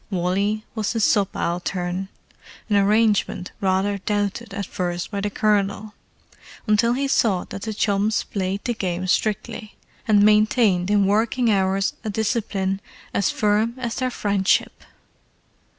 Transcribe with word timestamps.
Wally 0.09 0.65
was 0.73 0.93
his 0.93 1.03
subaltern, 1.03 2.09
an 2.71 2.75
arrangement 2.75 3.51
rather 3.61 3.99
doubted 3.99 4.51
at 4.51 4.65
first 4.65 5.11
by 5.11 5.21
the 5.21 5.29
Colonel, 5.29 5.93
until 6.65 6.93
he 6.93 7.07
saw 7.07 7.43
that 7.49 7.61
the 7.61 7.73
chums 7.75 8.23
played 8.23 8.63
the 8.65 8.73
game 8.73 9.05
strictly, 9.05 9.75
and 10.07 10.23
maintained 10.23 10.89
in 10.89 11.05
working 11.05 11.51
hours 11.51 11.93
a 12.03 12.09
discipline 12.09 12.81
as 13.13 13.29
firm 13.29 13.75
as 13.77 13.91
was 13.93 13.95
their 13.99 14.09
friendship. 14.09 14.83